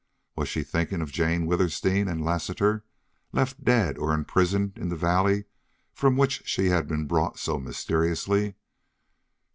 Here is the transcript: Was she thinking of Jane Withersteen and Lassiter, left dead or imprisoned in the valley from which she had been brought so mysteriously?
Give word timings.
Was 0.35 0.49
she 0.49 0.63
thinking 0.63 0.99
of 1.01 1.11
Jane 1.11 1.45
Withersteen 1.45 2.07
and 2.07 2.25
Lassiter, 2.25 2.83
left 3.31 3.63
dead 3.63 3.99
or 3.99 4.15
imprisoned 4.15 4.73
in 4.79 4.89
the 4.89 4.95
valley 4.95 5.45
from 5.93 6.17
which 6.17 6.41
she 6.43 6.69
had 6.69 6.87
been 6.87 7.05
brought 7.05 7.37
so 7.37 7.59
mysteriously? 7.59 8.55